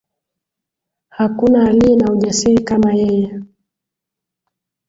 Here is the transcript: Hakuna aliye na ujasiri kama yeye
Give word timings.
Hakuna 1.09 1.65
aliye 1.67 1.95
na 1.95 2.11
ujasiri 2.11 2.63
kama 2.63 2.93
yeye 2.93 3.41